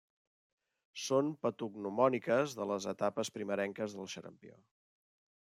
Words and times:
Són 1.01 1.29
patognomòniques 1.47 2.57
de 2.61 2.67
les 2.71 2.89
etapes 2.93 3.33
primerenques 3.37 3.95
del 4.01 4.11
xarampió. 4.17 4.59